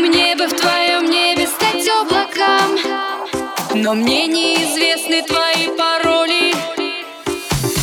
Мне 0.00 0.34
бы 0.34 0.46
в 0.46 0.56
твоем 0.56 1.10
небе 1.10 1.46
стать 1.46 1.86
облаком. 2.00 2.78
Но 3.74 3.92
мне 3.92 4.26
неизвестны 4.26 5.22
твои 5.22 5.68
пароли. 5.76 6.54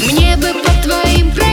Мне 0.03 0.35
бы 0.37 0.51
по 0.63 0.71
твоим 0.81 1.31
правилам 1.31 1.46